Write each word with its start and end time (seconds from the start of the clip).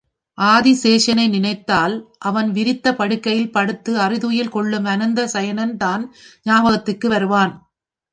ஆதிசேஷனை 0.37 1.25
நினைத்தால் 1.27 1.95
அவன் 2.19 2.49
விரித்த 2.51 2.93
படுக்கையில் 2.95 3.51
படுத்து 3.51 3.99
அறிதுயில் 3.99 4.49
கொள்ளும் 4.49 4.85
அனந்த 4.85 5.27
சயனன் 5.33 5.75
தான் 5.77 6.03
ஞாபகத்துக்கு 6.45 7.09
வருவான். 7.09 7.53